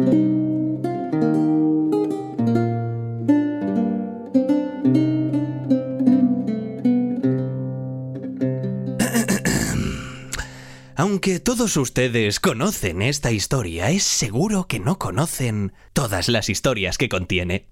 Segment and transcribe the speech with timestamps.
[10.96, 17.08] Aunque todos ustedes conocen esta historia, es seguro que no conocen todas las historias que
[17.08, 17.68] contiene.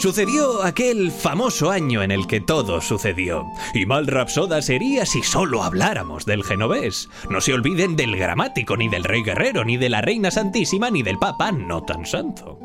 [0.00, 3.44] Sucedió aquel famoso año en el que todo sucedió.
[3.74, 7.10] Y mal rapsoda sería si solo habláramos del genovés.
[7.28, 11.02] No se olviden del gramático, ni del rey guerrero, ni de la reina santísima, ni
[11.02, 12.58] del papa no tan santo.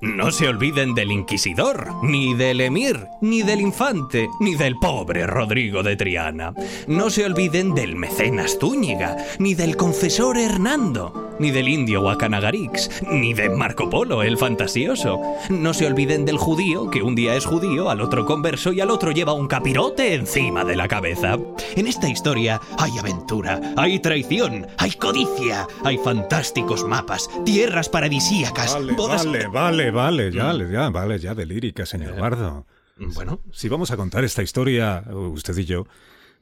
[0.00, 5.82] No se olviden del inquisidor, ni del emir, ni del infante, ni del pobre Rodrigo
[5.82, 6.54] de Triana.
[6.86, 13.34] No se olviden del mecenas Zúñiga, ni del confesor Hernando, ni del indio Wakanagarix, ni
[13.34, 15.20] de Marco Polo, el fantasioso.
[15.50, 18.90] No se olviden del judío, que un día es judío, al otro converso y al
[18.90, 21.38] otro lleva un capirote encima de la cabeza.
[21.76, 28.92] En esta historia hay aventura, hay traición, hay codicia, hay fantásticos mapas, tierras paradisíacas, Vale,
[28.94, 32.66] bodas- vale, vale, vale, ya, ya, vale, ya de lírica, señor Bardo.
[32.96, 35.86] Bueno, Si vamos a contar esta historia, usted y yo,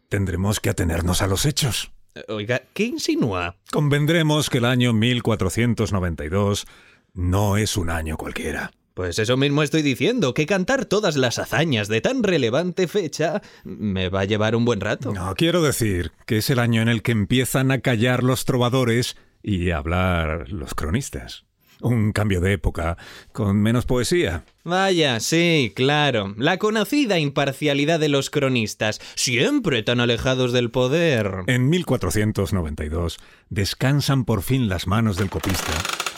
[0.09, 1.93] tendremos que atenernos a los hechos.
[2.29, 3.57] Oiga, ¿qué insinúa?
[3.71, 6.67] Convendremos que el año 1492
[7.15, 8.73] no es un año cualquiera.
[8.95, 14.09] Pues eso mismo estoy diciendo, que cantar todas las hazañas de tan relevante fecha me
[14.09, 15.13] va a llevar un buen rato.
[15.13, 19.19] No, quiero decir que es el año en el que empiezan a callar los trovadores
[19.43, 21.45] y a hablar los cronistas.
[21.81, 22.97] Un cambio de época,
[23.33, 24.45] con menos poesía.
[24.65, 26.35] Vaya, sí, claro.
[26.39, 31.45] La conocida imparcialidad de los cronistas, siempre tan alejados del poder.
[31.47, 33.19] En 1492
[33.51, 35.73] descansan por fin las manos del copista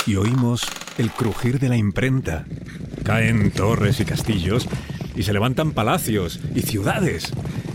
[0.08, 0.62] y oímos
[0.96, 2.46] el crujir de la imprenta.
[3.04, 4.66] Caen torres y castillos
[5.14, 7.30] y se levantan palacios y ciudades.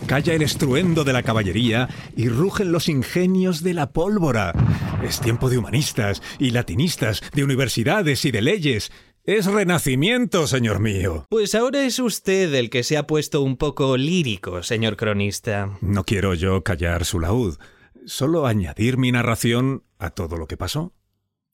[0.07, 4.51] Calla el estruendo de la caballería y rugen los ingenios de la pólvora.
[5.03, 8.91] Es tiempo de humanistas y latinistas, de universidades y de leyes.
[9.25, 11.27] Es renacimiento, señor mío.
[11.29, 15.77] Pues ahora es usted el que se ha puesto un poco lírico, señor cronista.
[15.81, 17.57] No quiero yo callar su laúd,
[18.07, 20.93] solo añadir mi narración a todo lo que pasó.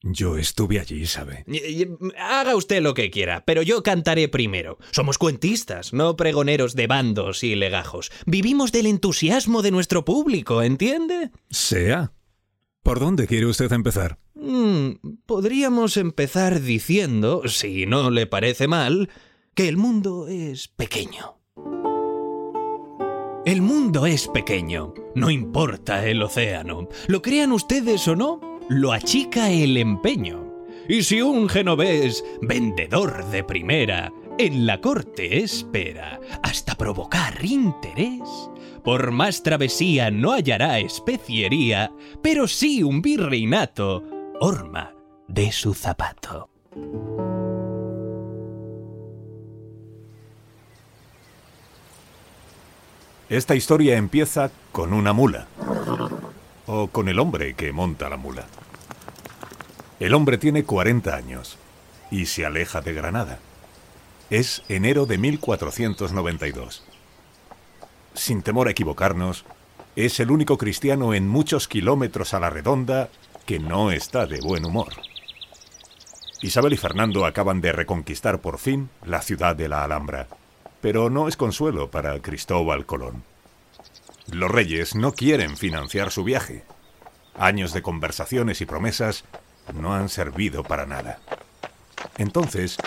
[0.02, 1.44] Yo estuve allí, ¿sabe?
[1.48, 1.86] Y-
[2.18, 4.78] Haga usted lo que quiera, pero yo cantaré primero.
[4.92, 8.10] Somos cuentistas, no pregoneros de bandos y legajos.
[8.26, 11.32] Vivimos del entusiasmo de nuestro público, ¿entiende?
[11.50, 12.14] Sea.
[12.82, 14.20] ¿Por dónde quiere usted empezar?
[14.36, 14.92] Mm,
[15.26, 19.10] podríamos empezar diciendo, si no le parece mal,
[19.54, 21.36] que el mundo es pequeño.
[23.46, 26.88] El mundo es pequeño, no importa el océano.
[27.08, 30.48] Lo crean ustedes o no, lo achica el empeño.
[30.88, 38.50] Y si un genovés, vendedor de primera, en la corte espera hasta provocar interés,
[38.84, 41.92] por más travesía no hallará especiería,
[42.22, 44.04] pero sí un virreinato,
[44.40, 44.94] horma
[45.28, 46.50] de su zapato.
[53.30, 55.48] Esta historia empieza con una mula.
[56.72, 58.46] O con el hombre que monta la mula.
[60.00, 61.58] El hombre tiene 40 años
[62.12, 63.40] y se aleja de Granada.
[64.30, 66.84] Es enero de 1492.
[68.14, 69.46] Sin temor a equivocarnos,
[69.96, 73.10] es el único cristiano en muchos kilómetros a la redonda
[73.48, 74.94] que no está de buen humor.
[76.44, 80.28] Isabel y Fernando acaban de reconquistar por fin la ciudad de la Alhambra,
[80.82, 83.24] pero no es consuelo para Cristóbal Colón.
[84.32, 86.64] Los reyes no quieren financiar su viaje.
[87.38, 89.24] Años de conversaciones y promesas
[89.74, 91.20] no han servido para nada.
[92.18, 92.78] Entonces,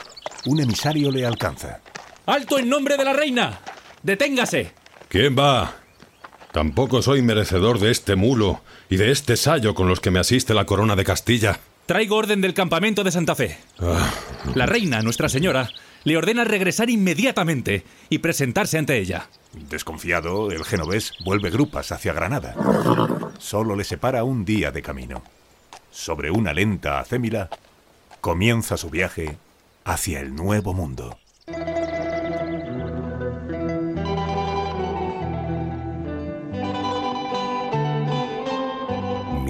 [0.44, 1.80] un emisario le alcanza.
[2.26, 3.60] ¡Alto en nombre de la reina!
[4.02, 4.72] ¡Deténgase!
[5.08, 5.76] ¿Quién va?
[6.52, 10.54] Tampoco soy merecedor de este mulo y de este sayo con los que me asiste
[10.54, 11.60] la corona de Castilla.
[11.86, 13.58] Traigo orden del campamento de Santa Fe.
[14.54, 15.68] La reina, Nuestra Señora,
[16.04, 19.28] le ordena regresar inmediatamente y presentarse ante ella.
[19.52, 22.54] Desconfiado, el genovés vuelve grupas hacia Granada.
[23.38, 25.22] Solo le separa un día de camino.
[25.90, 27.50] Sobre una lenta acémila,
[28.20, 29.36] comienza su viaje
[29.84, 31.18] hacia el nuevo mundo.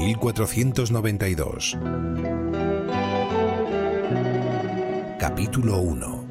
[0.02, 1.78] ...1492...
[5.16, 6.24] Capítulo 1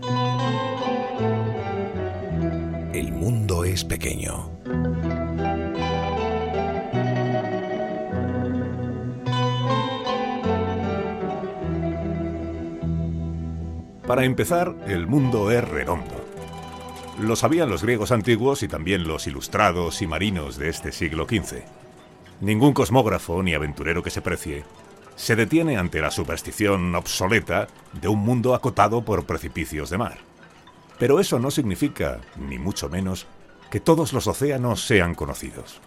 [2.94, 4.52] El mundo es pequeño.
[14.06, 16.26] Para empezar, el mundo es redondo.
[17.22, 21.64] Lo sabían los griegos antiguos y también los ilustrados y marinos de este siglo XV.
[22.42, 24.64] Ningún cosmógrafo ni aventurero que se precie
[25.16, 30.18] se detiene ante la superstición obsoleta de un mundo acotado por precipicios de mar.
[30.98, 33.28] Pero eso no significa, ni mucho menos,
[33.70, 35.80] que todos los océanos sean conocidos,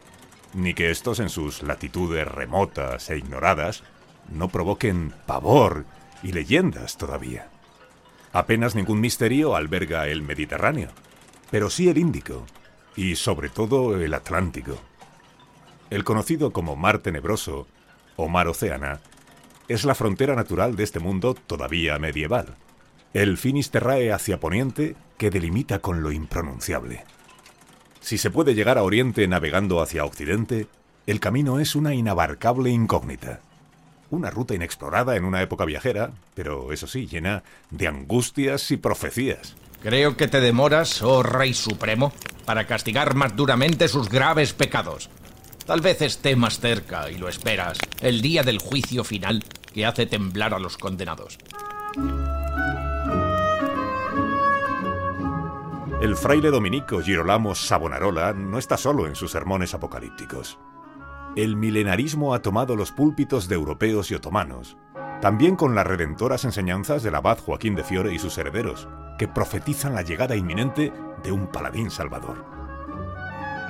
[0.55, 3.83] ni que estos en sus latitudes remotas e ignoradas
[4.31, 5.85] no provoquen pavor
[6.23, 7.49] y leyendas todavía.
[8.33, 10.91] Apenas ningún misterio alberga el Mediterráneo,
[11.51, 12.47] pero sí el Índico
[12.95, 14.79] y sobre todo el Atlántico.
[15.91, 17.67] El conocido como Mar Tenebroso
[18.17, 19.01] o Mar Océana
[19.69, 22.57] es la frontera natural de este mundo todavía medieval,
[23.13, 27.05] el Finisterrae hacia Poniente que delimita con lo impronunciable.
[28.01, 30.67] Si se puede llegar a Oriente navegando hacia Occidente,
[31.07, 33.41] el camino es una inabarcable incógnita.
[34.11, 39.57] Una ruta inexplorada en una época viajera, pero eso sí, llena de angustias y profecías.
[39.83, 42.13] Creo que te demoras, oh Rey Supremo,
[42.45, 45.11] para castigar más duramente sus graves pecados.
[45.67, 50.05] Tal vez esté más cerca, y lo esperas, el día del juicio final que hace
[50.05, 51.39] temblar a los condenados.
[56.03, 60.59] El fraile dominico Girolamo Savonarola no está solo en sus sermones apocalípticos.
[61.35, 64.77] El milenarismo ha tomado los púlpitos de europeos y otomanos,
[65.23, 68.87] también con las redentoras enseñanzas del abad Joaquín de Fiore y sus herederos,
[69.19, 72.54] que profetizan la llegada inminente de un paladín salvador.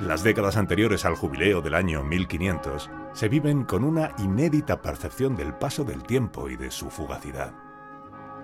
[0.01, 5.53] Las décadas anteriores al jubileo del año 1500 se viven con una inédita percepción del
[5.53, 7.53] paso del tiempo y de su fugacidad.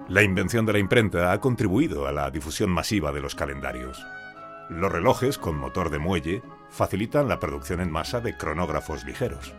[0.07, 4.01] La invención de la imprenta ha contribuido a la difusión masiva de los calendarios.
[4.69, 9.53] Los relojes con motor de muelle facilitan la producción en masa de cronógrafos ligeros.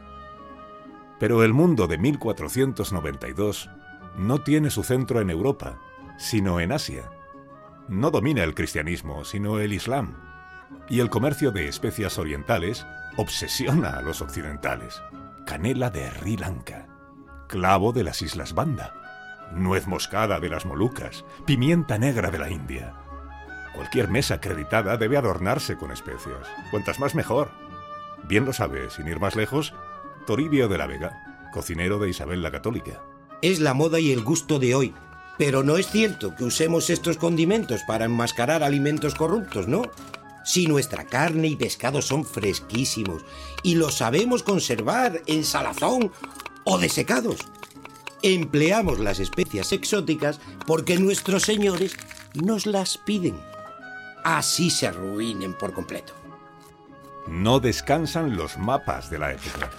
[1.21, 3.69] Pero el mundo de 1492
[4.17, 5.79] no tiene su centro en Europa,
[6.17, 7.11] sino en Asia.
[7.87, 10.31] No domina el cristianismo, sino el islam
[10.88, 12.86] y el comercio de especias orientales
[13.16, 15.02] obsesiona a los occidentales.
[15.46, 16.86] Canela de Sri Lanka,
[17.48, 18.94] clavo de las Islas Banda,
[19.54, 22.94] nuez moscada de las Molucas, pimienta negra de la India.
[23.74, 26.46] Cualquier mesa acreditada debe adornarse con especias.
[26.70, 27.50] Cuantas más mejor.
[28.28, 29.74] Bien lo sabe, sin ir más lejos,
[30.26, 33.02] Toribio de la Vega, cocinero de Isabel la Católica.
[33.40, 34.94] Es la moda y el gusto de hoy.
[35.38, 39.82] Pero no es cierto que usemos estos condimentos para enmascarar alimentos corruptos, ¿no?
[40.44, 43.25] Si nuestra carne y pescado son fresquísimos
[43.62, 46.11] y los sabemos conservar en salazón
[46.65, 47.39] o desecados,
[48.23, 51.97] empleamos las especias exóticas porque nuestros señores
[52.35, 53.39] nos las piden.
[54.25, 56.12] Así se arruinen por completo.
[57.27, 59.71] No descansan los mapas de la época.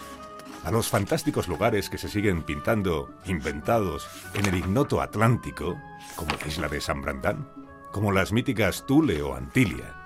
[0.63, 5.77] A los fantásticos lugares que se siguen pintando, inventados en el ignoto Atlántico,
[6.15, 7.49] como la isla de San Brandán,
[7.91, 10.02] como las míticas Tule o Antilia,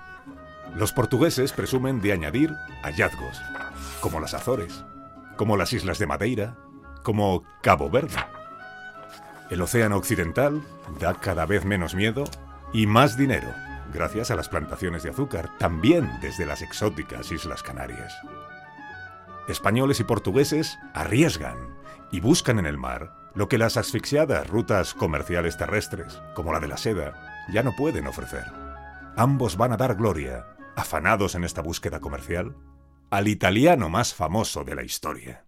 [0.76, 3.40] los portugueses presumen de añadir hallazgos,
[4.00, 4.84] como las Azores,
[5.36, 6.56] como las Islas de Madeira,
[7.02, 8.16] como Cabo Verde.
[9.50, 10.62] El Océano Occidental
[11.00, 12.24] da cada vez menos miedo
[12.72, 13.48] y más dinero,
[13.92, 18.14] gracias a las plantaciones de azúcar, también desde las exóticas Islas Canarias.
[19.48, 21.56] Españoles y portugueses arriesgan
[22.12, 26.68] y buscan en el mar lo que las asfixiadas rutas comerciales terrestres, como la de
[26.68, 28.44] la seda, ya no pueden ofrecer.
[29.16, 32.56] Ambos van a dar gloria afanados en esta búsqueda comercial,
[33.10, 35.47] al italiano más famoso de la historia.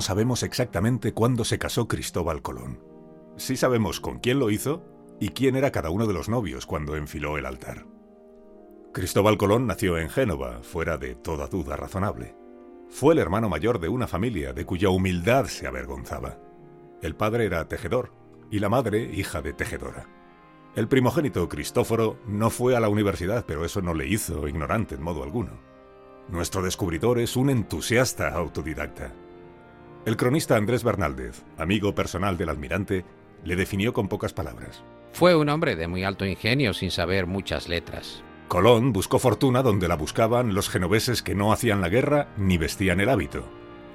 [0.00, 2.82] No sabemos exactamente cuándo se casó Cristóbal Colón.
[3.36, 4.82] Sí sabemos con quién lo hizo
[5.20, 7.84] y quién era cada uno de los novios cuando enfiló el altar.
[8.94, 12.34] Cristóbal Colón nació en Génova, fuera de toda duda razonable.
[12.88, 16.38] Fue el hermano mayor de una familia de cuya humildad se avergonzaba.
[17.02, 18.10] El padre era tejedor
[18.50, 20.08] y la madre hija de tejedora.
[20.76, 25.02] El primogénito Cristóforo no fue a la universidad, pero eso no le hizo ignorante en
[25.02, 25.60] modo alguno.
[26.30, 29.12] Nuestro descubridor es un entusiasta autodidacta.
[30.06, 33.04] El cronista Andrés Bernaldez, amigo personal del almirante,
[33.44, 34.82] le definió con pocas palabras.
[35.12, 38.22] Fue un hombre de muy alto ingenio sin saber muchas letras.
[38.48, 43.00] Colón buscó fortuna donde la buscaban los genoveses que no hacían la guerra ni vestían
[43.00, 43.44] el hábito,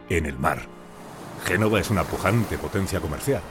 [0.07, 0.67] en el mar.
[1.43, 3.41] Génova es una pujante potencia comercial.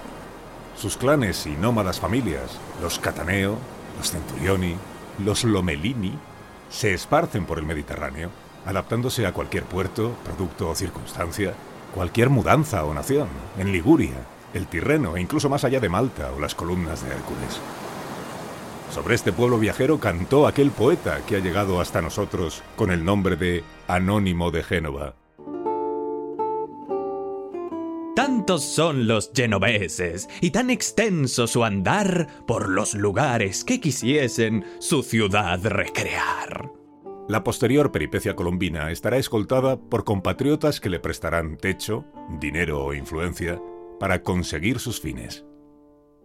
[0.77, 3.59] Sus clanes y nómadas familias, los Cataneo,
[3.99, 4.77] los Centurioni,
[5.25, 6.17] los Lomelini,
[6.71, 8.31] se esparcen por el Mediterráneo,
[8.65, 11.55] adaptándose a cualquier puerto, producto o circunstancia
[11.95, 16.41] cualquier mudanza o nación, en Liguria, el Tirreno e incluso más allá de Malta o
[16.41, 17.61] las columnas de Hércules.
[18.91, 23.37] Sobre este pueblo viajero cantó aquel poeta que ha llegado hasta nosotros con el nombre
[23.37, 25.15] de Anónimo de Génova.
[28.17, 35.03] Tantos son los genoveses y tan extenso su andar por los lugares que quisiesen su
[35.03, 36.84] ciudad recrear.
[37.27, 42.05] La posterior peripecia colombina estará escoltada por compatriotas que le prestarán techo,
[42.39, 43.63] dinero o influencia
[43.99, 45.47] para conseguir sus fines.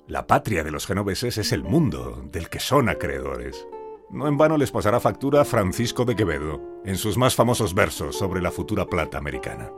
[0.07, 3.65] La patria de los genoveses es el mundo del que son acreedores.
[4.09, 8.41] No en vano les pasará factura Francisco de Quevedo en sus más famosos versos sobre
[8.41, 9.71] la futura plata americana.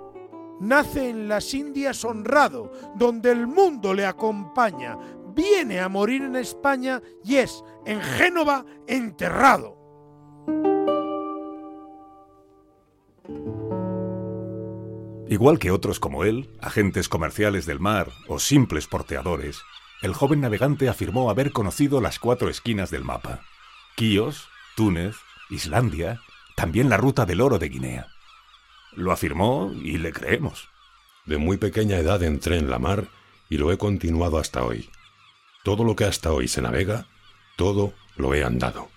[0.59, 4.97] Nace en las Indias honrado, donde el mundo le acompaña.
[5.35, 9.80] Viene a morir en España y es en Génova enterrado.
[15.31, 19.61] Igual que otros como él, agentes comerciales del mar o simples porteadores,
[20.01, 23.39] el joven navegante afirmó haber conocido las cuatro esquinas del mapa.
[23.95, 25.15] Quíos, Túnez,
[25.49, 26.19] Islandia,
[26.57, 28.07] también la ruta del oro de Guinea.
[28.91, 30.67] Lo afirmó y le creemos.
[31.25, 33.07] De muy pequeña edad entré en la mar
[33.49, 34.89] y lo he continuado hasta hoy.
[35.63, 37.07] Todo lo que hasta hoy se navega,
[37.55, 38.89] todo lo he andado.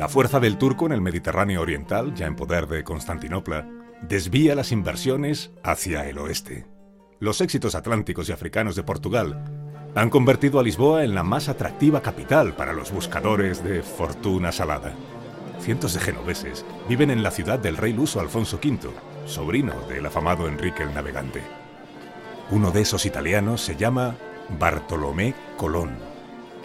[0.00, 3.68] La fuerza del turco en el Mediterráneo Oriental, ya en poder de Constantinopla,
[4.02, 6.66] desvía las inversiones hacia el oeste
[7.20, 9.44] los éxitos atlánticos y africanos de Portugal
[9.94, 14.94] han convertido a Lisboa en la más atractiva capital para los buscadores de fortuna salada.
[15.60, 18.88] Cientos de genoveses viven en la ciudad del rey luso Alfonso V,
[19.26, 21.42] sobrino del afamado Enrique el Navegante.
[22.50, 24.16] Uno de esos italianos se llama
[24.58, 25.90] Bartolomé Colón,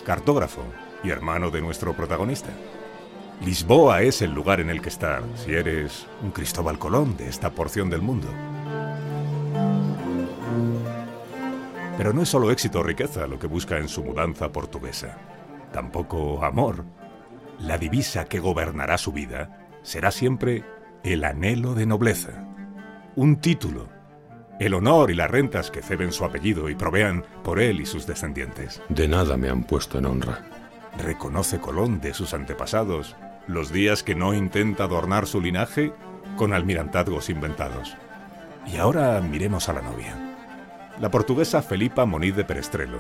[0.06, 0.64] cartógrafo
[1.04, 2.52] y hermano de nuestro protagonista.
[3.44, 7.52] Lisboa es el lugar en el que estar si eres un Cristóbal Colón de esta
[7.52, 8.28] porción del mundo.
[11.98, 15.18] Pero no es solo éxito o riqueza lo que busca en su mudanza portuguesa.
[15.72, 16.86] Tampoco amor.
[17.60, 20.64] La divisa que gobernará su vida será siempre
[21.04, 22.48] el anhelo de nobleza.
[23.16, 23.90] Un título.
[24.60, 28.08] El honor y las rentas que ceben su apellido y provean por él y sus
[28.08, 28.82] descendientes.
[28.90, 30.40] De nada me han puesto en honra.
[30.98, 33.16] Reconoce Colón de sus antepasados
[33.48, 35.94] los días que no intenta adornar su linaje
[36.38, 37.96] con almirantazgos inventados.
[38.66, 40.26] Y ahora miremos a la novia
[41.00, 43.00] la portuguesa Felipa Moniz de Perestrelo,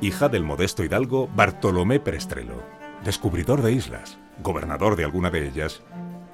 [0.00, 2.62] hija del modesto hidalgo Bartolomé Perestrelo,
[3.04, 5.82] descubridor de islas, gobernador de alguna de ellas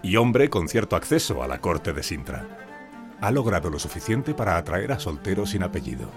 [0.02, 2.46] y hombre con cierto acceso a la corte de Sintra.
[3.20, 6.10] Ha logrado lo suficiente para atraer a solteros sin apellido.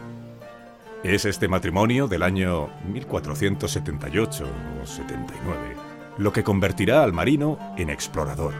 [1.03, 4.45] Es este matrimonio del año 1478
[4.81, 5.82] o 79
[6.17, 8.53] lo que convertirá al marino en explorador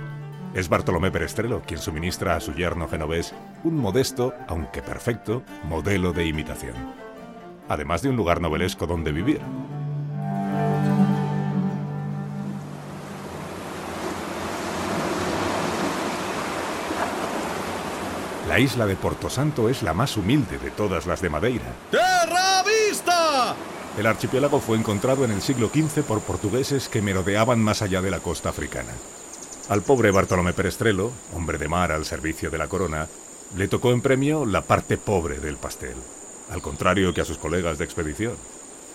[0.54, 3.34] es Bartolomé Perestrelo quien suministra a su yerno genovés
[3.64, 6.76] un modesto, aunque perfecto, modelo de imitación.
[7.70, 9.42] Además de un lugar novelesco donde vivir.
[18.48, 21.66] La isla de Porto Santo es la más humilde de todas las de Madeira.
[21.90, 23.56] ¡Terra vista!
[23.98, 28.10] El archipiélago fue encontrado en el siglo XV por portugueses que merodeaban más allá de
[28.10, 28.92] la costa africana.
[29.70, 33.08] Al pobre Bartolomé Perestrelo, hombre de mar al servicio de la corona,
[33.56, 35.96] le tocó en premio la parte pobre del pastel,
[36.50, 38.34] al contrario que a sus colegas de expedición.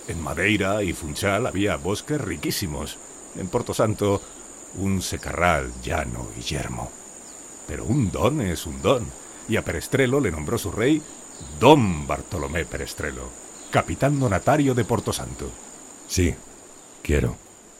[0.08, 2.98] En Madeira y Funchal había bosques riquísimos,
[3.36, 4.20] en Porto Santo
[4.78, 6.90] un secarral llano y yermo.
[7.68, 9.06] Pero un don es un don,
[9.48, 11.00] y a Perestrelo le nombró su rey
[11.60, 15.50] Don Bartolomé Perestrelo, capitán donatario de Porto Santo.
[16.06, 16.34] Sí,
[17.02, 17.36] quiero.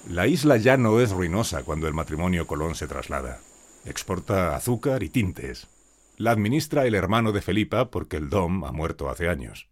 [0.08, 3.40] La isla ya no es ruinosa cuando el matrimonio Colón se traslada.
[3.84, 5.68] Exporta azúcar y tintes.
[6.16, 9.70] La administra el hermano de Felipa porque el Dom ha muerto hace años.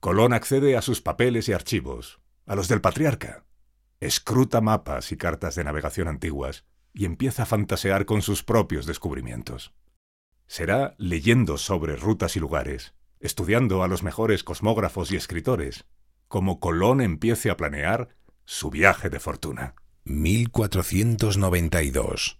[0.00, 3.44] Colón accede a sus papeles y archivos, a los del patriarca.
[4.00, 9.72] Escruta mapas y cartas de navegación antiguas y empieza a fantasear con sus propios descubrimientos.
[10.46, 15.86] Será leyendo sobre rutas y lugares, estudiando a los mejores cosmógrafos y escritores,
[16.28, 18.10] como Colón empiece a planear
[18.44, 19.74] su viaje de fortuna.
[20.04, 22.38] 1492.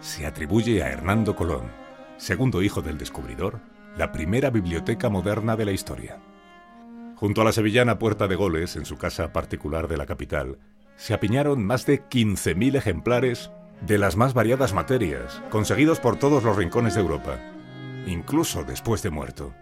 [0.00, 1.70] Se atribuye a Hernando Colón,
[2.20, 3.60] segundo hijo del descubridor,
[3.96, 6.18] la primera biblioteca moderna de la historia.
[7.16, 10.58] Junto a la sevillana Puerta de Goles, en su casa particular de la capital,
[10.96, 13.50] se apiñaron más de 15.000 ejemplares
[13.80, 17.38] de las más variadas materias, conseguidos por todos los rincones de Europa,
[18.06, 19.54] incluso después de muerto.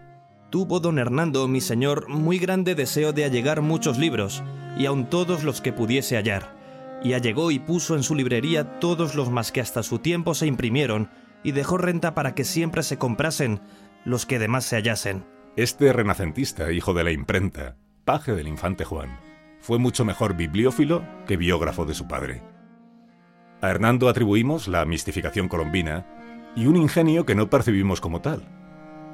[0.49, 4.43] Tuvo don Hernando, mi señor, muy grande deseo de allegar muchos libros,
[4.77, 6.59] y aun todos los que pudiese hallar.
[7.05, 10.45] Y allegó y puso en su librería todos los más que hasta su tiempo se
[10.45, 11.09] imprimieron,
[11.43, 13.61] y dejó renta para que siempre se comprasen
[14.05, 15.25] los que demás se hallasen.
[15.55, 19.19] Este renacentista, hijo de la imprenta, paje del infante Juan,
[19.59, 22.41] fue mucho mejor bibliófilo que biógrafo de su padre.
[23.61, 26.05] A Hernando atribuimos la mistificación colombina
[26.55, 28.47] y un ingenio que no percibimos como tal.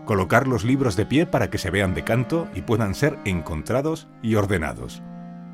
[0.05, 4.07] Colocar los libros de pie para que se vean de canto y puedan ser encontrados
[4.21, 5.01] y ordenados.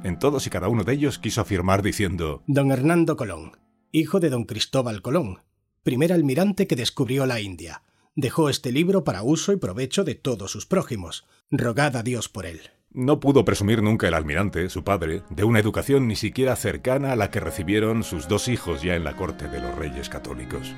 [0.03, 3.53] En todos y cada uno de ellos quiso afirmar diciendo Don Hernando Colón,
[3.91, 5.39] hijo de don Cristóbal Colón,
[5.83, 7.83] primer almirante que descubrió la India.
[8.15, 11.25] Dejó este libro para uso y provecho de todos sus prójimos.
[11.50, 12.61] Rogad a Dios por él.
[12.93, 17.15] No pudo presumir nunca el almirante, su padre, de una educación ni siquiera cercana a
[17.15, 20.75] la que recibieron sus dos hijos ya en la corte de los reyes católicos.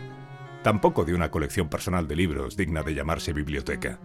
[0.63, 3.99] Tampoco de una colección personal de libros digna de llamarse biblioteca.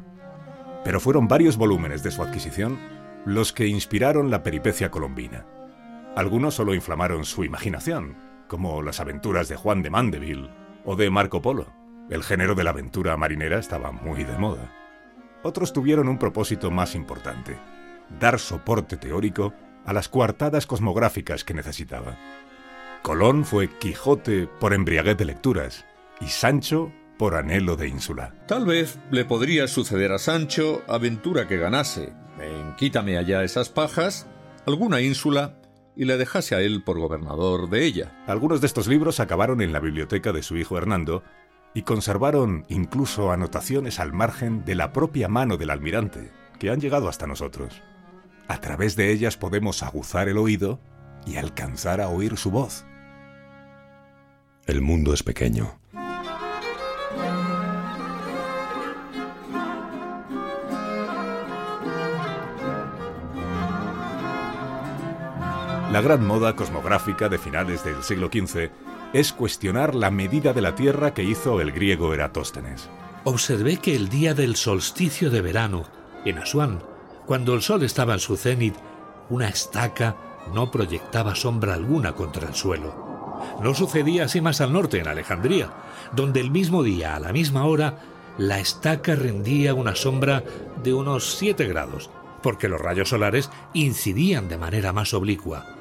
[0.85, 2.79] Pero fueron varios volúmenes de su adquisición
[3.27, 5.47] los que inspiraron la peripecia colombina.
[6.17, 8.17] Algunos solo inflamaron su imaginación,
[8.49, 10.49] como las aventuras de Juan de Mandeville
[10.85, 11.67] o de Marco Polo.
[12.11, 14.73] El género de la aventura marinera estaba muy de moda.
[15.43, 17.59] Otros tuvieron un propósito más importante
[18.21, 19.53] dar soporte teórico
[19.85, 22.17] a las coartadas cosmográficas que necesitaba.
[23.03, 25.87] Colón fue Quijote por embriaguez de lecturas
[26.21, 28.35] y Sancho por anhelo de ínsula.
[28.47, 34.27] Tal vez le podría suceder a Sancho aventura que ganase, en quítame allá esas pajas,
[34.67, 35.58] alguna ínsula
[35.99, 38.23] y le dejase a él por gobernador de ella.
[38.29, 41.25] Algunos de estos libros acabaron en la biblioteca de su hijo Hernando
[41.75, 47.09] y conservaron incluso anotaciones al margen de la propia mano del almirante, que han llegado
[47.09, 47.83] hasta nosotros.
[48.47, 50.79] A través de ellas podemos aguzar el oído
[51.27, 52.87] y alcanzar a oír su voz.
[54.67, 55.81] El mundo es pequeño.
[65.91, 68.69] La gran moda cosmográfica de finales del siglo XV
[69.15, 72.91] es cuestionar la medida de la Tierra que hizo el griego Eratóstenes.
[73.25, 75.87] Observé que el día del solsticio de verano,
[76.27, 76.83] en Asuán,
[77.25, 78.75] cuando el sol estaba en su cenit,
[79.31, 80.15] una estaca
[80.53, 83.39] no proyectaba sombra alguna contra el suelo.
[83.63, 85.71] No sucedía así más al norte, en Alejandría,
[86.13, 87.99] donde el mismo día, a la misma hora,
[88.37, 90.45] la estaca rendía una sombra
[90.83, 92.11] de unos 7 grados,
[92.43, 95.78] porque los rayos solares incidían de manera más oblicua.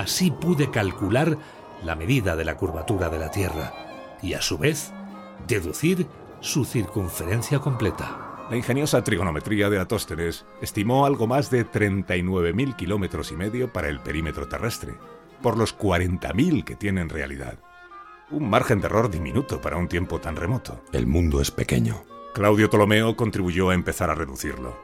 [0.00, 1.36] Así pude calcular
[1.84, 3.74] la medida de la curvatura de la Tierra
[4.22, 4.94] y, a su vez,
[5.46, 6.06] deducir
[6.40, 8.46] su circunferencia completa.
[8.48, 14.00] La ingeniosa trigonometría de Atóstenes estimó algo más de 39.000 kilómetros y medio para el
[14.00, 14.94] perímetro terrestre,
[15.42, 17.58] por los 40.000 que tiene en realidad.
[18.30, 20.82] Un margen de error diminuto para un tiempo tan remoto.
[20.94, 22.04] El mundo es pequeño.
[22.32, 24.80] Claudio Ptolomeo contribuyó a empezar a reducirlo.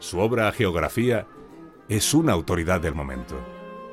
[0.00, 1.26] Su obra Geografía
[1.88, 3.38] es una autoridad del momento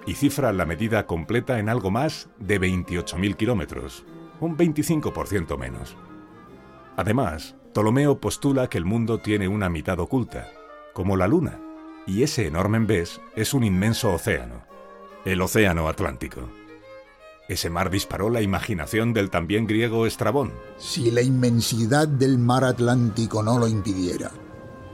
[0.08, 4.06] y cifra la medida completa en algo más de 28.000 kilómetros,
[4.40, 5.96] un 25% menos.
[6.96, 10.50] Además, Ptolomeo postula que el mundo tiene una mitad oculta,
[10.94, 11.60] como la luna,
[12.08, 14.64] y ese enorme envés es un inmenso océano,
[15.26, 16.50] el Océano Atlántico.
[17.50, 20.54] Ese mar disparó la imaginación del también griego Estrabón.
[20.78, 24.32] Si la inmensidad del mar Atlántico no lo impidiera,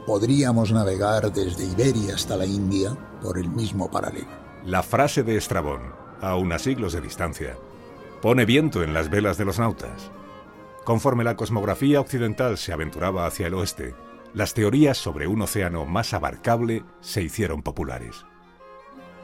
[0.07, 4.42] podríamos navegar desde Iberia hasta la India por el mismo paralelo.
[4.65, 5.81] La frase de Estrabón,
[6.21, 7.57] a siglos de distancia,
[8.21, 10.09] pone viento en las velas de los nautas.
[10.85, 13.93] Conforme la cosmografía occidental se aventuraba hacia el oeste,
[14.33, 18.25] las teorías sobre un océano más abarcable se hicieron populares.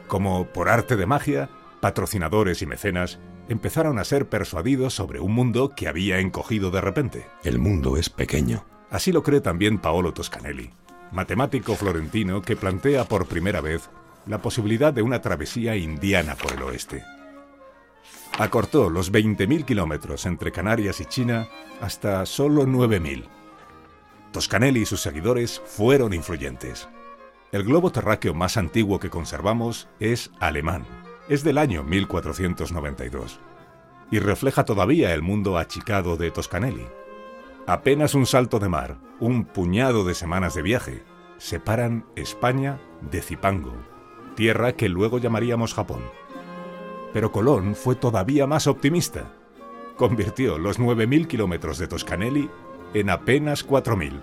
[0.08, 1.48] Como por arte de magia,
[1.80, 7.26] patrocinadores y mecenas empezaron a ser persuadidos sobre un mundo que había encogido de repente.
[7.44, 8.66] El mundo es pequeño.
[8.90, 10.74] Así lo cree también Paolo Toscanelli,
[11.12, 13.88] matemático florentino que plantea por primera vez
[14.26, 17.04] la posibilidad de una travesía indiana por el oeste
[18.38, 21.48] acortó los 20.000 kilómetros entre Canarias y China
[21.80, 23.24] hasta solo 9.000.
[24.32, 26.88] Toscanelli y sus seguidores fueron influyentes.
[27.52, 30.86] El globo terráqueo más antiguo que conservamos es alemán.
[31.28, 33.40] Es del año 1492
[34.10, 36.86] y refleja todavía el mundo achicado de Toscanelli.
[37.66, 41.02] Apenas un salto de mar, un puñado de semanas de viaje,
[41.36, 43.74] separan España de Zipango,
[44.34, 46.02] tierra que luego llamaríamos Japón.
[47.12, 49.32] Pero Colón fue todavía más optimista.
[49.96, 52.50] Convirtió los 9.000 kilómetros de Toscanelli
[52.94, 54.20] en apenas 4.000.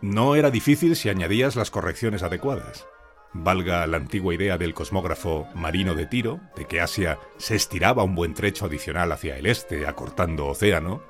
[0.00, 2.86] No era difícil si añadías las correcciones adecuadas.
[3.34, 8.14] Valga la antigua idea del cosmógrafo Marino de Tiro, de que Asia se estiraba un
[8.14, 11.02] buen trecho adicional hacia el este, acortando océano,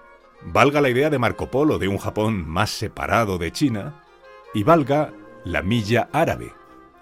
[0.44, 4.04] valga la idea de Marco Polo de un Japón más separado de China,
[4.54, 5.12] y valga
[5.44, 6.52] la milla árabe,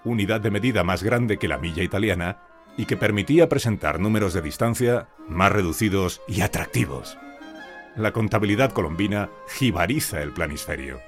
[0.03, 2.39] unidad de medida más grande que la milla italiana
[2.77, 7.17] y que permitía presentar números de distancia más reducidos y atractivos.
[7.95, 10.99] La contabilidad colombina jibariza el planisferio,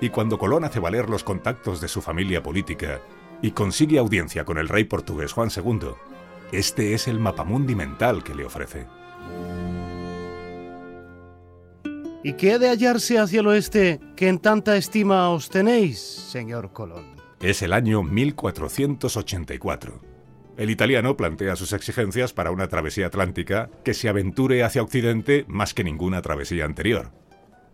[0.00, 3.00] y cuando Colón hace valer los contactos de su familia política
[3.42, 5.90] y consigue audiencia con el rey portugués Juan II,
[6.52, 8.86] este es el mapamundi mental que le ofrece.
[12.22, 16.72] ¿Y qué ha de hallarse hacia el oeste que en tanta estima os tenéis, señor
[16.72, 17.17] Colón?
[17.40, 20.00] Es el año 1484.
[20.56, 25.72] El italiano plantea sus exigencias para una travesía atlántica que se aventure hacia Occidente más
[25.72, 27.12] que ninguna travesía anterior.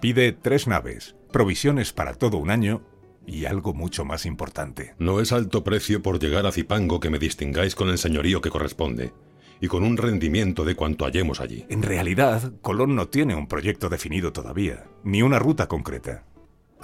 [0.01, 2.83] Pide tres naves, provisiones para todo un año
[3.27, 4.95] y algo mucho más importante.
[4.99, 8.51] No es alto precio por llegar a Zipango que me distingáis con el señorío que
[8.51, 9.15] corresponde
[9.63, 11.65] y con un rendimiento de cuanto hallemos allí.
[11.71, 16.25] En realidad, Colón no tiene un proyecto definido todavía, ni una ruta concreta.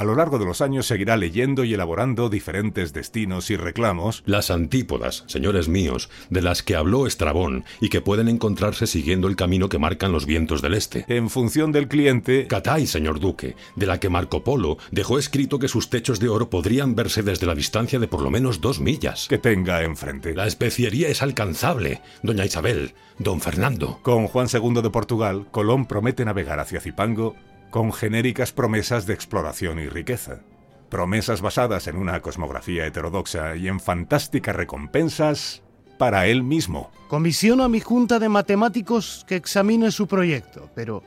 [0.00, 4.22] A lo largo de los años seguirá leyendo y elaborando diferentes destinos y reclamos.
[4.24, 9.36] Las antípodas, señores míos, de las que habló Estrabón y que pueden encontrarse siguiendo el
[9.36, 11.04] camino que marcan los vientos del este.
[11.08, 12.46] En función del cliente.
[12.46, 16.48] Catay, señor duque, de la que Marco Polo dejó escrito que sus techos de oro
[16.48, 19.28] podrían verse desde la distancia de por lo menos dos millas.
[19.28, 20.34] Que tenga enfrente.
[20.34, 23.98] La especiería es alcanzable, doña Isabel, don Fernando.
[24.00, 27.36] Con Juan II de Portugal, Colón promete navegar hacia Zipango
[27.70, 30.40] con genéricas promesas de exploración y riqueza.
[30.88, 35.62] Promesas basadas en una cosmografía heterodoxa y en fantásticas recompensas
[35.98, 36.90] para él mismo.
[37.08, 41.02] Comisiono a mi junta de matemáticos que examine su proyecto, pero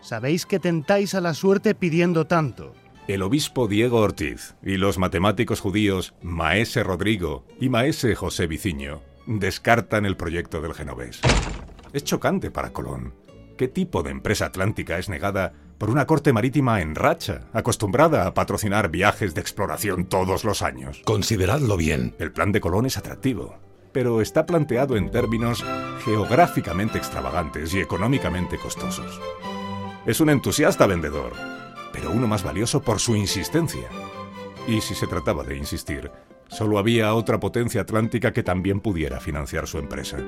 [0.00, 2.74] sabéis que tentáis a la suerte pidiendo tanto.
[3.08, 10.06] El obispo Diego Ortiz y los matemáticos judíos Maese Rodrigo y Maese José Viciño descartan
[10.06, 11.20] el proyecto del genovés.
[11.92, 13.12] Es chocante para Colón.
[13.58, 18.34] ¿Qué tipo de empresa atlántica es negada por una corte marítima en racha, acostumbrada a
[18.34, 21.00] patrocinar viajes de exploración todos los años.
[21.06, 22.14] Consideradlo bien.
[22.18, 23.58] El plan de Colón es atractivo,
[23.90, 25.64] pero está planteado en términos
[26.04, 29.22] geográficamente extravagantes y económicamente costosos.
[30.04, 31.32] Es un entusiasta vendedor,
[31.94, 33.88] pero uno más valioso por su insistencia.
[34.68, 36.10] Y si se trataba de insistir,
[36.48, 40.18] solo había otra potencia atlántica que también pudiera financiar su empresa.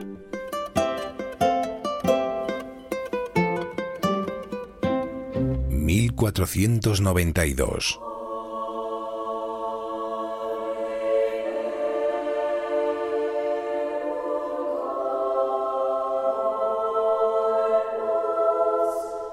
[5.93, 8.01] 1492.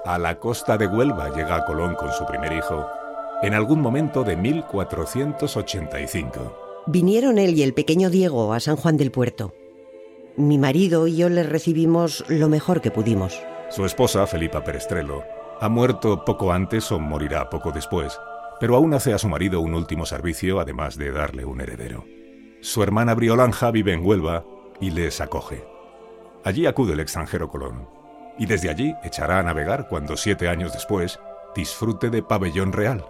[0.04, 2.86] A la costa de Huelva llega Colón con su primer hijo
[3.42, 6.84] en algún momento de 1485.
[6.86, 9.54] Vinieron él y el pequeño Diego a San Juan del Puerto.
[10.36, 13.40] Mi marido y yo les recibimos lo mejor que pudimos.
[13.70, 15.24] Su esposa, Felipa Perestrelo,
[15.60, 18.18] ha muerto poco antes o morirá poco después,
[18.58, 22.06] pero aún hace a su marido un último servicio además de darle un heredero.
[22.62, 24.44] Su hermana Briolanja vive en Huelva
[24.80, 25.64] y les acoge.
[26.44, 27.86] Allí acude el extranjero Colón,
[28.38, 31.20] y desde allí echará a navegar cuando siete años después
[31.54, 33.04] disfrute de pabellón real.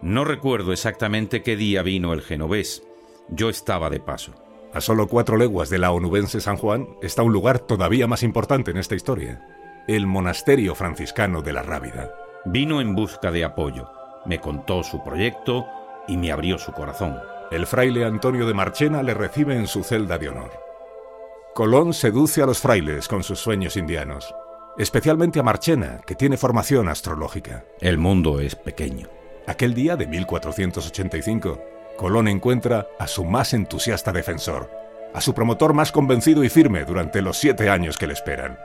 [0.00, 2.84] No recuerdo exactamente qué día vino el genovés.
[3.30, 4.32] Yo estaba de paso.
[4.72, 8.70] A solo cuatro leguas de la onubense San Juan está un lugar todavía más importante
[8.70, 9.55] en esta historia
[9.86, 12.10] el monasterio franciscano de la Rábida.
[12.44, 13.90] Vino en busca de apoyo,
[14.24, 15.66] me contó su proyecto
[16.08, 17.18] y me abrió su corazón.
[17.52, 20.50] El fraile Antonio de Marchena le recibe en su celda de honor.
[21.54, 24.34] Colón seduce a los frailes con sus sueños indianos,
[24.76, 27.64] especialmente a Marchena, que tiene formación astrológica.
[27.80, 29.08] El mundo es pequeño.
[29.46, 31.60] Aquel día de 1485,
[31.96, 34.68] Colón encuentra a su más entusiasta defensor,
[35.14, 38.58] a su promotor más convencido y firme durante los siete años que le esperan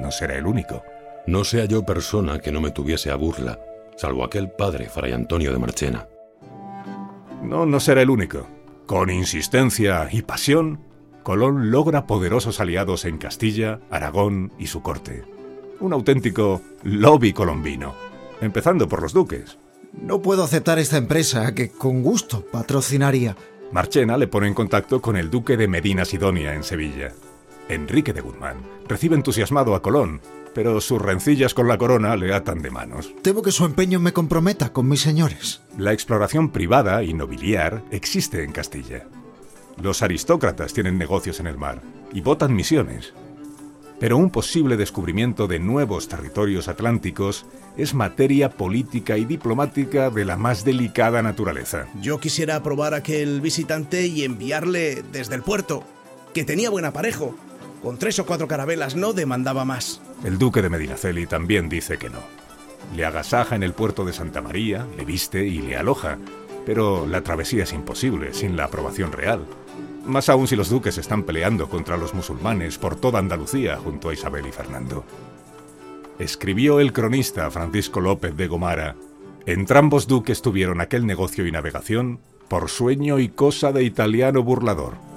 [0.00, 0.82] no será el único.
[1.26, 3.58] No sea yo persona que no me tuviese a burla,
[3.96, 6.08] salvo aquel padre, Fray Antonio de Marchena.
[7.42, 8.46] No, no será el único.
[8.86, 10.80] Con insistencia y pasión,
[11.22, 15.24] Colón logra poderosos aliados en Castilla, Aragón y su corte.
[15.80, 17.94] Un auténtico lobby colombino,
[18.40, 19.58] empezando por los duques.
[19.92, 23.36] No puedo aceptar esta empresa que con gusto patrocinaría.
[23.72, 27.12] Marchena le pone en contacto con el duque de Medina Sidonia en Sevilla.
[27.68, 28.56] Enrique de Guzmán
[28.88, 30.20] recibe entusiasmado a Colón,
[30.54, 33.12] pero sus rencillas con la corona le atan de manos.
[33.22, 35.62] Temo que su empeño me comprometa con mis señores.
[35.78, 39.06] La exploración privada y nobiliar existe en Castilla.
[39.80, 41.80] Los aristócratas tienen negocios en el mar
[42.12, 43.14] y votan misiones.
[43.98, 47.46] Pero un posible descubrimiento de nuevos territorios atlánticos
[47.76, 51.86] es materia política y diplomática de la más delicada naturaleza.
[52.00, 55.84] Yo quisiera aprobar a aquel visitante y enviarle desde el puerto,
[56.34, 57.36] que tenía buen aparejo,
[57.82, 60.00] con tres o cuatro carabelas no demandaba más.
[60.24, 62.20] El duque de Medinaceli también dice que no.
[62.94, 66.18] Le agasaja en el puerto de Santa María, le viste y le aloja,
[66.64, 69.44] pero la travesía es imposible sin la aprobación real.
[70.04, 74.14] Más aún si los duques están peleando contra los musulmanes por toda Andalucía junto a
[74.14, 75.04] Isabel y Fernando.
[76.18, 78.96] Escribió el cronista Francisco López de Gomara,
[79.46, 85.11] entrambos duques tuvieron aquel negocio y navegación por sueño y cosa de italiano burlador.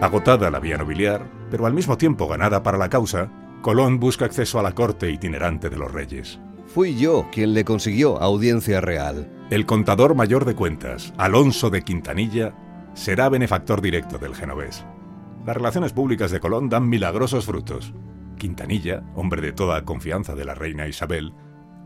[0.00, 3.30] Agotada la vía nobiliar, pero al mismo tiempo ganada para la causa,
[3.62, 6.38] Colón busca acceso a la corte itinerante de los reyes.
[6.66, 9.32] Fui yo quien le consiguió audiencia real.
[9.50, 12.54] El contador mayor de cuentas, Alonso de Quintanilla,
[12.92, 14.84] será benefactor directo del genovés.
[15.46, 17.94] Las relaciones públicas de Colón dan milagrosos frutos.
[18.36, 21.32] Quintanilla, hombre de toda confianza de la reina Isabel,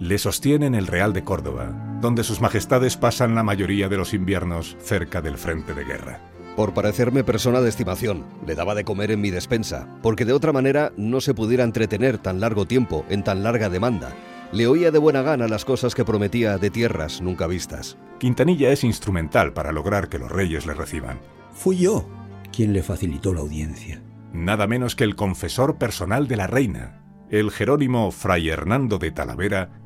[0.01, 4.15] le sostiene en el Real de Córdoba, donde sus majestades pasan la mayoría de los
[4.15, 6.30] inviernos cerca del frente de guerra.
[6.61, 10.53] Por parecerme persona de estimación, le daba de comer en mi despensa, porque de otra
[10.53, 14.13] manera no se pudiera entretener tan largo tiempo en tan larga demanda.
[14.53, 17.97] Le oía de buena gana las cosas que prometía de tierras nunca vistas.
[18.19, 21.19] Quintanilla es instrumental para lograr que los reyes le reciban.
[21.55, 22.07] Fui yo
[22.53, 24.03] quien le facilitó la audiencia.
[24.35, 29.81] Nada menos que el confesor personal de la reina, el Jerónimo Fray Hernando de Talavera,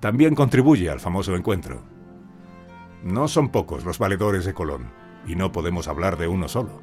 [0.00, 1.84] también contribuye al famoso encuentro.
[3.04, 6.80] No son pocos los valedores de Colón y no podemos hablar de uno solo.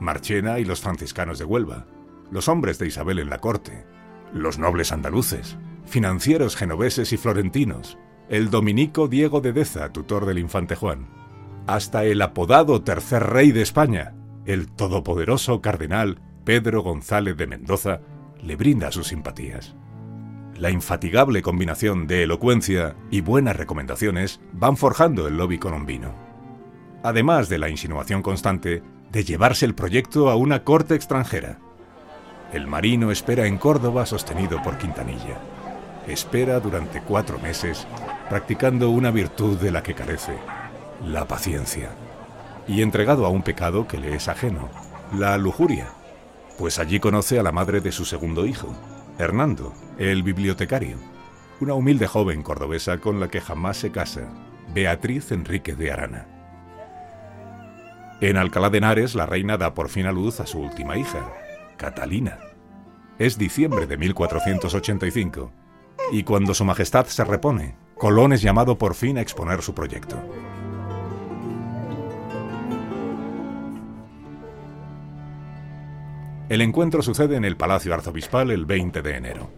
[0.00, 1.86] Marchena y los franciscanos de Huelva,
[2.30, 3.84] los hombres de Isabel en la corte,
[4.32, 10.74] los nobles andaluces, financieros genoveses y florentinos, el dominico Diego de Deza, tutor del infante
[10.74, 11.08] Juan,
[11.66, 14.14] hasta el apodado tercer rey de España,
[14.46, 18.00] el todopoderoso cardenal Pedro González de Mendoza,
[18.42, 19.76] le brinda sus simpatías.
[20.56, 26.31] La infatigable combinación de elocuencia y buenas recomendaciones van forjando el lobby colombino
[27.02, 31.58] además de la insinuación constante de llevarse el proyecto a una corte extranjera.
[32.52, 35.38] El marino espera en Córdoba sostenido por Quintanilla.
[36.06, 37.86] Espera durante cuatro meses
[38.28, 40.34] practicando una virtud de la que carece,
[41.04, 41.90] la paciencia,
[42.66, 44.70] y entregado a un pecado que le es ajeno,
[45.12, 45.88] la lujuria,
[46.58, 48.74] pues allí conoce a la madre de su segundo hijo,
[49.18, 50.96] Hernando, el bibliotecario,
[51.60, 54.30] una humilde joven cordobesa con la que jamás se casa,
[54.72, 56.31] Beatriz Enrique de Arana.
[58.22, 61.32] En Alcalá de Henares, la reina da por fin a luz a su última hija,
[61.76, 62.38] Catalina.
[63.18, 65.50] Es diciembre de 1485,
[66.12, 70.22] y cuando Su Majestad se repone, Colón es llamado por fin a exponer su proyecto.
[76.48, 79.50] El encuentro sucede en el Palacio Arzobispal el 20 de enero.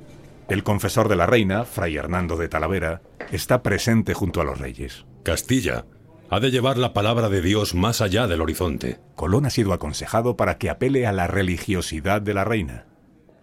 [0.48, 5.04] El confesor de la reina, Fray Hernando de Talavera, está presente junto a los reyes.
[5.22, 5.84] Castilla,
[6.30, 8.98] ha de llevar la palabra de Dios más allá del horizonte.
[9.14, 12.86] Colón ha sido aconsejado para que apele a la religiosidad de la reina.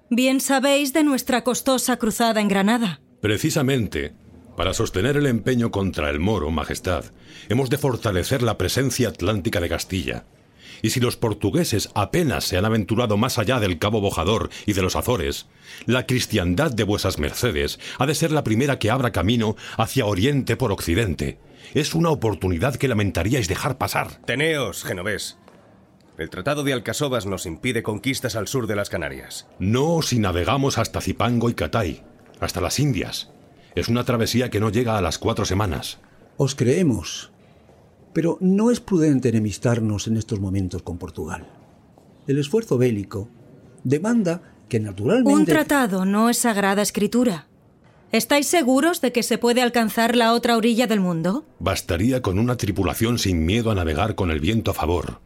[0.09, 2.99] Bien sabéis de nuestra costosa cruzada en Granada.
[3.21, 4.13] Precisamente,
[4.57, 7.05] para sostener el empeño contra el moro, Majestad,
[7.49, 10.25] hemos de fortalecer la presencia atlántica de Castilla.
[10.81, 14.81] Y si los portugueses apenas se han aventurado más allá del Cabo Bojador y de
[14.81, 15.47] los Azores,
[15.85, 20.57] la cristiandad de vuesas mercedes ha de ser la primera que abra camino hacia Oriente
[20.57, 21.37] por Occidente,
[21.74, 24.21] es una oportunidad que lamentaríais dejar pasar.
[24.26, 25.38] Teneos, genovés.
[26.17, 29.47] El Tratado de Alcasovas nos impide conquistas al sur de las Canarias.
[29.60, 32.04] No si navegamos hasta Zipango y Catay,
[32.39, 33.32] hasta las Indias.
[33.76, 36.00] Es una travesía que no llega a las cuatro semanas.
[36.38, 37.32] Os creemos.
[38.13, 41.47] Pero no es prudente enemistarnos en estos momentos con Portugal.
[42.28, 43.30] El esfuerzo bélico
[43.84, 45.34] demanda que naturalmente...
[45.34, 47.47] Un tratado no es sagrada escritura.
[48.12, 51.45] ¿Estáis seguros de que se puede alcanzar la otra orilla del mundo?
[51.60, 55.21] Bastaría con una tripulación sin miedo a navegar con el viento a favor.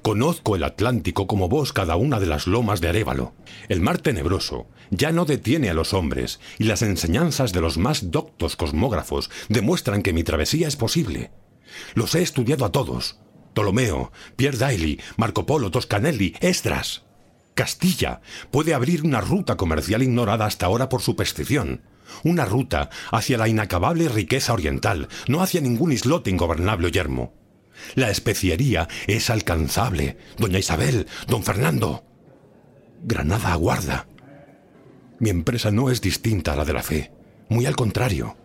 [0.00, 3.34] Conozco el Atlántico como vos cada una de las lomas de Arévalo.
[3.68, 8.10] El mar tenebroso ya no detiene a los hombres, y las enseñanzas de los más
[8.10, 11.30] doctos cosmógrafos demuestran que mi travesía es posible.
[11.94, 13.18] Los he estudiado a todos.
[13.52, 17.04] Ptolomeo, Pierre Daly, Marco Polo, Toscanelli, Estras.
[17.60, 21.82] Castilla puede abrir una ruta comercial ignorada hasta ahora por superstición
[22.24, 27.34] una ruta hacia la inacabable riqueza oriental, no hacia ningún islote ingobernable o yermo.
[27.94, 32.02] La especiería es alcanzable, doña Isabel, don Fernando.
[33.02, 34.08] Granada aguarda.
[35.18, 37.12] Mi empresa no es distinta a la de la fe,
[37.50, 38.38] muy al contrario.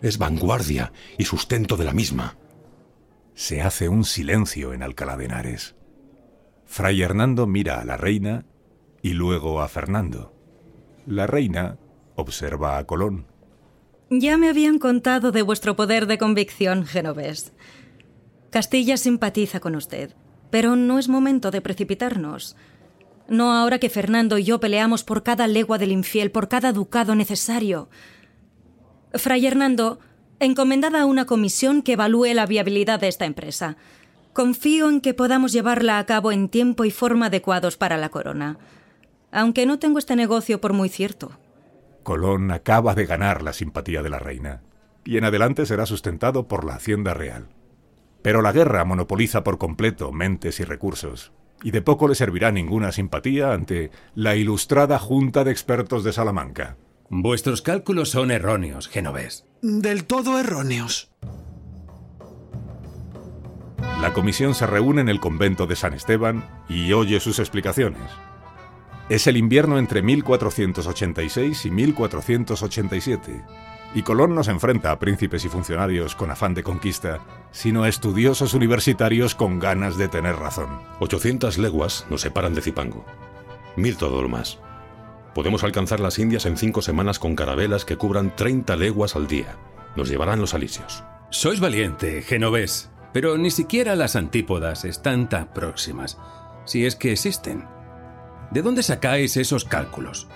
[0.00, 2.38] Es vanguardia y sustento de la misma.
[3.34, 5.77] Se hace un silencio en Alcalá de Henares.
[6.68, 8.44] Fray Hernando mira a la reina
[9.02, 10.32] y luego a Fernando.
[11.06, 11.78] La reina
[12.14, 13.26] observa a Colón.
[14.10, 17.52] Ya me habían contado de vuestro poder de convicción, Genovés.
[18.50, 20.14] Castilla simpatiza con usted.
[20.50, 22.54] Pero no es momento de precipitarnos.
[23.28, 27.14] No ahora que Fernando y yo peleamos por cada legua del infiel, por cada ducado
[27.14, 27.88] necesario.
[29.14, 30.00] Fray Hernando,
[30.38, 33.76] encomendada a una comisión que evalúe la viabilidad de esta empresa.
[34.38, 38.56] Confío en que podamos llevarla a cabo en tiempo y forma adecuados para la corona.
[39.32, 41.32] Aunque no tengo este negocio por muy cierto.
[42.04, 44.62] Colón acaba de ganar la simpatía de la reina,
[45.04, 47.48] y en adelante será sustentado por la Hacienda Real.
[48.22, 51.32] Pero la guerra monopoliza por completo mentes y recursos,
[51.64, 56.76] y de poco le servirá ninguna simpatía ante la ilustrada Junta de Expertos de Salamanca.
[57.10, 59.46] Vuestros cálculos son erróneos, Genovés.
[59.62, 61.10] Del todo erróneos.
[64.00, 68.02] La comisión se reúne en el convento de San Esteban y oye sus explicaciones.
[69.08, 73.42] Es el invierno entre 1486 y 1487,
[73.94, 77.88] y Colón no se enfrenta a príncipes y funcionarios con afán de conquista, sino a
[77.88, 80.68] estudiosos universitarios con ganas de tener razón.
[81.00, 83.06] 800 leguas nos separan de Zipango.
[83.76, 84.58] Mil todo lo más.
[85.34, 89.56] Podemos alcanzar las Indias en cinco semanas con carabelas que cubran 30 leguas al día.
[89.96, 91.02] Nos llevarán los alisios.
[91.30, 96.18] Sois valiente, genovés, pero ni siquiera las antípodas están tan próximas,
[96.64, 97.64] si es que existen.
[98.50, 100.28] ¿De dónde sacáis esos cálculos?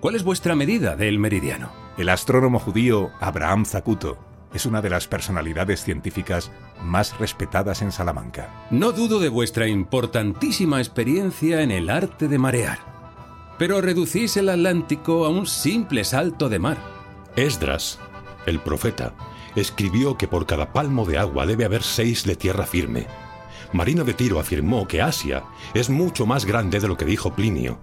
[0.00, 1.70] ¿Cuál es vuestra medida del meridiano?
[1.96, 4.18] El astrónomo judío Abraham Zacuto
[4.52, 6.50] es una de las personalidades científicas
[6.82, 8.66] más respetadas en Salamanca.
[8.70, 12.78] No dudo de vuestra importantísima experiencia en el arte de marear,
[13.58, 16.78] pero reducís el Atlántico a un simple salto de mar.
[17.34, 17.98] Esdras,
[18.46, 19.12] el profeta,
[19.56, 23.06] escribió que por cada palmo de agua debe haber seis de tierra firme.
[23.72, 27.78] Marino de Tiro afirmó que Asia es mucho más grande de lo que dijo Plinio.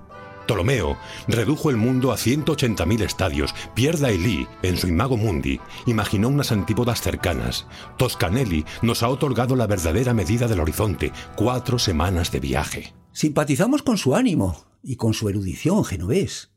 [0.45, 3.53] Ptolomeo redujo el mundo a 180.000 estadios.
[3.73, 7.67] Pierre Dailly, en su Imago Mundi, imaginó unas antípodas cercanas.
[7.97, 12.93] Toscanelli nos ha otorgado la verdadera medida del horizonte, cuatro semanas de viaje.
[13.11, 16.51] Simpatizamos con su ánimo y con su erudición, genovés.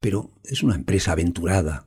[0.00, 1.86] Pero es una empresa aventurada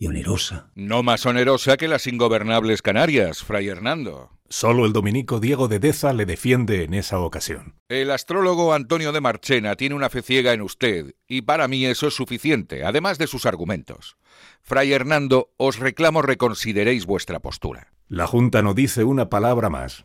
[0.00, 0.70] y onerosa.
[0.74, 4.30] No más onerosa que las ingobernables Canarias, Fray Hernando.
[4.48, 7.76] Solo el dominico Diego de Deza le defiende en esa ocasión.
[7.88, 12.08] El astrólogo Antonio de Marchena tiene una fe ciega en usted, y para mí eso
[12.08, 14.16] es suficiente, además de sus argumentos.
[14.62, 17.92] Fray Hernando, os reclamo reconsideréis vuestra postura.
[18.08, 20.02] La Junta no dice una palabra más.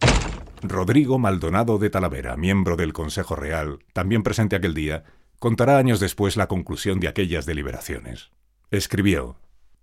[0.61, 5.05] Rodrigo Maldonado de Talavera, miembro del Consejo Real, también presente aquel día,
[5.39, 8.31] contará años después la conclusión de aquellas deliberaciones.
[8.71, 9.37] Escribió,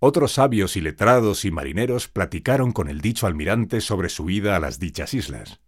[0.05, 4.59] otros sabios y letrados y marineros platicaron con el dicho almirante sobre su ida a
[4.59, 5.61] las dichas islas,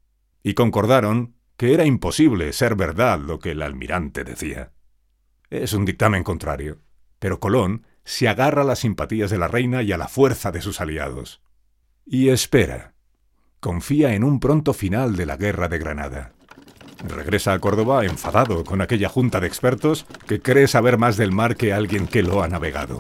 [0.44, 4.74] y concordaron que era imposible ser verdad lo que el almirante decía.
[5.50, 6.82] Es un dictamen contrario,
[7.18, 10.62] pero Colón se agarra a las simpatías de la reina y a la fuerza de
[10.62, 11.42] sus aliados.
[12.06, 12.94] Y espera.
[13.62, 16.34] Confía en un pronto final de la guerra de Granada.
[17.08, 21.56] Regresa a Córdoba enfadado con aquella junta de expertos que cree saber más del mar
[21.56, 23.00] que alguien que lo ha navegado.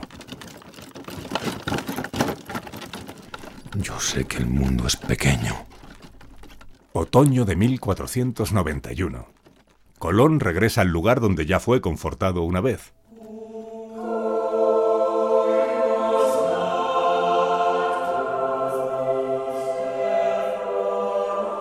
[3.77, 5.65] Yo sé que el mundo es pequeño.
[6.93, 9.27] Otoño de 1491.
[9.99, 12.93] Colón regresa al lugar donde ya fue confortado una vez.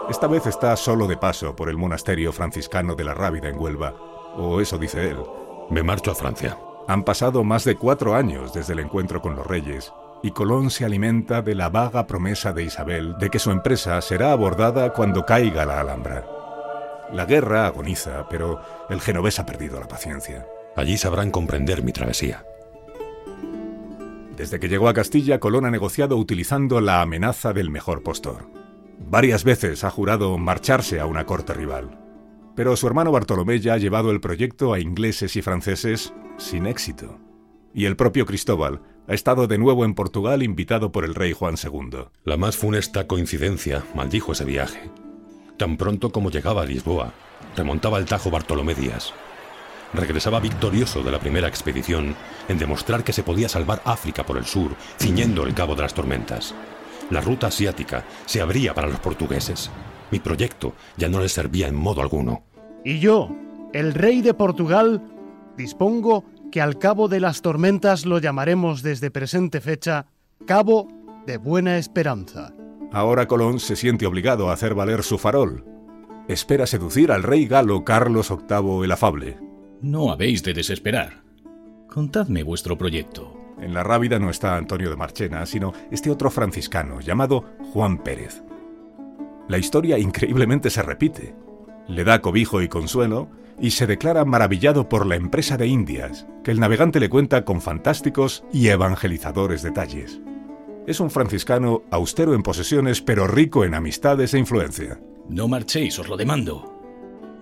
[0.09, 3.92] Esta vez está solo de paso por el monasterio franciscano de la Rábida en Huelva,
[4.37, 5.18] o eso dice él.
[5.70, 6.57] Me marcho a Francia.
[6.87, 9.92] Han pasado más de cuatro años desde el encuentro con los reyes,
[10.24, 14.32] y Colón se alimenta de la vaga promesa de Isabel de que su empresa será
[14.32, 16.24] abordada cuando caiga la Alhambra.
[17.12, 18.58] La guerra agoniza, pero
[18.88, 20.46] el genovés ha perdido la paciencia.
[20.76, 22.42] Allí sabrán comprender mi travesía.
[24.34, 28.48] Desde que llegó a Castilla, Colón ha negociado utilizando la amenaza del mejor postor.
[28.98, 31.98] Varias veces ha jurado marcharse a una corte rival.
[32.56, 37.20] Pero su hermano Bartolomé ya ha llevado el proyecto a ingleses y franceses sin éxito.
[37.74, 41.56] Y el propio Cristóbal ha estado de nuevo en Portugal invitado por el rey Juan
[41.62, 42.06] II.
[42.24, 44.90] La más funesta coincidencia maldijo ese viaje.
[45.58, 47.12] Tan pronto como llegaba a Lisboa,
[47.56, 49.12] remontaba el Tajo Bartolomé Díaz.
[49.92, 52.16] Regresaba victorioso de la primera expedición
[52.48, 55.94] en demostrar que se podía salvar África por el sur, ciñendo el Cabo de las
[55.94, 56.54] Tormentas.
[57.10, 59.70] La ruta asiática se abría para los portugueses.
[60.10, 62.42] Mi proyecto ya no les servía en modo alguno.
[62.85, 63.31] Y yo,
[63.72, 65.02] el rey de Portugal,
[65.56, 66.24] dispongo
[66.55, 70.07] que al Cabo de las Tormentas lo llamaremos desde presente fecha
[70.46, 70.87] Cabo
[71.27, 72.55] de Buena Esperanza.
[72.92, 75.65] Ahora Colón se siente obligado a hacer valer su farol.
[76.29, 79.37] Espera seducir al rey galo Carlos VIII el Afable.
[79.81, 81.25] No habéis de desesperar.
[81.88, 83.37] Contadme vuestro proyecto.
[83.61, 88.44] En la Rábida no está Antonio de Marchena, sino este otro franciscano llamado Juan Pérez.
[89.48, 91.35] La historia increíblemente se repite.
[91.88, 93.29] le da cobijo y consuelo
[93.61, 97.61] y se declara maravillado por la empresa de Indias, que el navegante le cuenta con
[97.61, 100.21] fantásticos y evangelizadores detalles.
[100.87, 105.00] Es un franciscano austero en posesiones pero rico en amistades e influencia.
[105.29, 106.75] No marchéis, os lo demando.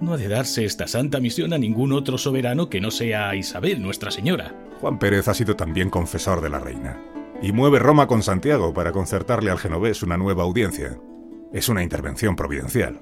[0.01, 3.83] No ha de darse esta santa misión a ningún otro soberano que no sea Isabel,
[3.83, 4.55] Nuestra Señora.
[4.81, 7.01] Juan Pérez ha sido también confesor de la reina,
[7.41, 10.99] y mueve Roma con Santiago para concertarle al genovés una nueva audiencia.
[11.53, 13.01] Es una intervención providencial.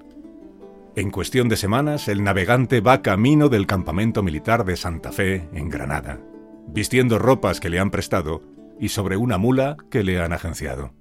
[0.96, 5.68] En cuestión de semanas, el navegante va camino del campamento militar de Santa Fe, en
[5.68, 6.20] Granada,
[6.66, 8.42] vistiendo ropas que le han prestado
[8.80, 10.92] y sobre una mula que le han agenciado.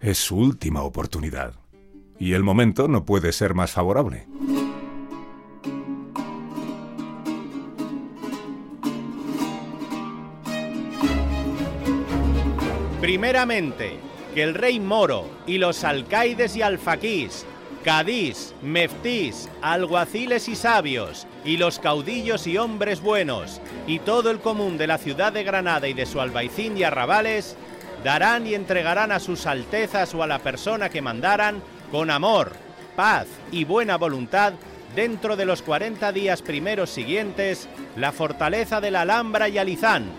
[0.00, 1.54] Es su última oportunidad,
[2.18, 4.28] y el momento no puede ser más favorable.
[13.00, 13.98] Primeramente,
[14.34, 17.46] que el rey moro y los alcaides y alfaquís
[17.84, 24.78] Cadís, meftís, alguaciles y sabios, y los caudillos y hombres buenos, y todo el común
[24.78, 27.58] de la ciudad de Granada y de su albaicín y arrabales,
[28.02, 31.62] darán y entregarán a sus altezas o a la persona que mandaran,
[31.92, 32.52] con amor,
[32.96, 34.54] paz y buena voluntad,
[34.96, 40.10] dentro de los cuarenta días primeros siguientes, la fortaleza de la Alhambra y Alizán,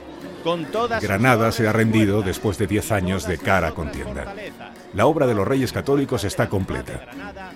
[1.01, 4.35] Granada se ha rendido después de diez años de cara contienda.
[4.93, 7.07] La obra de los reyes católicos está completa.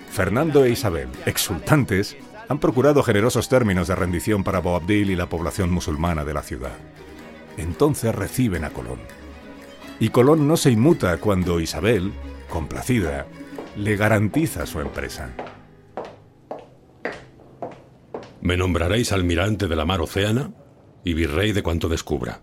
[0.09, 2.17] Fernando e Isabel, exultantes,
[2.47, 6.73] han procurado generosos términos de rendición para Boabdil y la población musulmana de la ciudad.
[7.57, 8.99] Entonces reciben a Colón.
[9.99, 12.11] Y Colón no se inmuta cuando Isabel,
[12.49, 13.27] complacida,
[13.75, 15.35] le garantiza su empresa.
[18.41, 20.51] Me nombraréis almirante de la mar Océana
[21.03, 22.41] y virrey de cuanto descubra.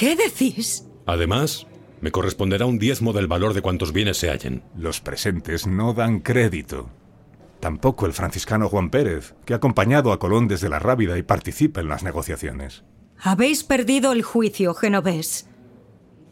[0.00, 0.86] ¿Qué decís?
[1.04, 1.66] Además,
[2.00, 4.62] me corresponderá un diezmo del valor de cuantos bienes se hallen.
[4.74, 6.88] Los presentes no dan crédito.
[7.60, 11.82] Tampoco el franciscano Juan Pérez, que ha acompañado a Colón desde la Rábida y participa
[11.82, 12.82] en las negociaciones.
[13.18, 15.50] Habéis perdido el juicio, genovés.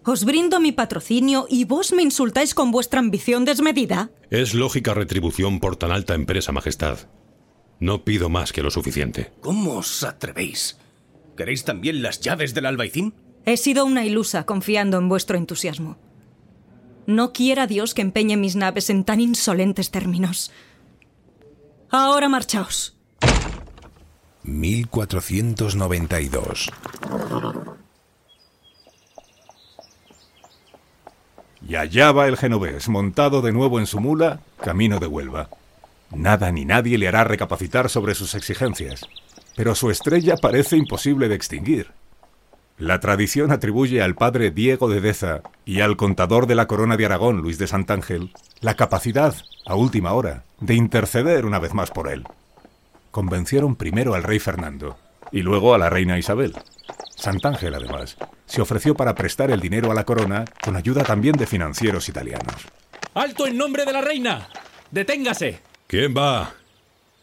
[0.03, 4.11] Os brindo mi patrocinio y vos me insultáis con vuestra ambición desmedida.
[4.31, 7.01] Es lógica retribución por tan alta empresa, Majestad.
[7.81, 9.31] No pido más que lo suficiente.
[9.43, 10.79] ¿Cómo os atrevéis?
[11.37, 13.28] ¿Queréis también las llaves del albaicín?
[13.49, 15.97] He sido una ilusa confiando en vuestro entusiasmo.
[17.07, 20.53] No quiera Dios que empeñe mis naves en tan insolentes términos.
[21.89, 22.95] Ahora marchaos.
[24.43, 26.71] 1492.
[31.67, 35.49] Y allá va el genovés, montado de nuevo en su mula, camino de Huelva.
[36.11, 39.07] Nada ni nadie le hará recapacitar sobre sus exigencias,
[39.57, 41.95] pero su estrella parece imposible de extinguir.
[42.79, 47.07] La tradición atribuye al padre Diego de Deza y al contador de la corona de
[47.07, 49.35] Aragón, Luis de Santángel, la capacidad,
[49.67, 52.25] a última hora, de interceder una vez más por él.
[53.11, 54.97] Convencieron primero al rey Fernando
[55.33, 56.55] y luego a la reina Isabel.
[57.17, 58.17] Santángel, además,
[58.47, 62.69] se ofreció para prestar el dinero a la corona con ayuda también de financieros italianos.
[63.15, 64.49] ¡Alto en nombre de la reina!
[64.93, 65.59] ¡Deténgase!
[65.89, 66.55] ¿Quién va?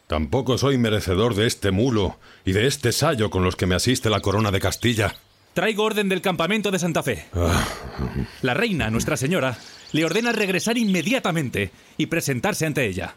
[0.08, 4.10] Tampoco soy merecedor de este mulo y de este sayo con los que me asiste
[4.10, 5.16] la corona de Castilla.
[5.56, 7.28] Traigo orden del campamento de Santa Fe.
[8.42, 9.58] La reina, Nuestra Señora,
[9.94, 13.16] le ordena regresar inmediatamente y presentarse ante ella.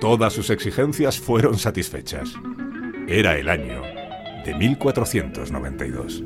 [0.00, 2.34] Todas sus exigencias fueron satisfechas.
[3.08, 3.82] Era el año
[4.44, 6.22] de 1492.